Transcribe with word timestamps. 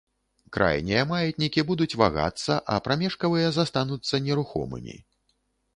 Крайнія 0.55 1.01
маятнікі 1.11 1.65
будуць 1.73 1.97
вагацца, 2.03 2.59
а 2.75 2.79
прамежкавыя 2.89 3.47
застануцца 3.61 4.15
нерухомымі. 4.31 5.03